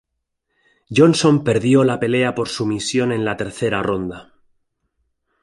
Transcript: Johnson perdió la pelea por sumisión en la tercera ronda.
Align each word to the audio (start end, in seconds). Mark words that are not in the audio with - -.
Johnson 0.89 1.43
perdió 1.43 1.83
la 1.83 1.99
pelea 1.99 2.33
por 2.33 2.49
sumisión 2.49 3.11
en 3.11 3.23
la 3.23 3.37
tercera 3.37 3.83
ronda. 3.83 4.33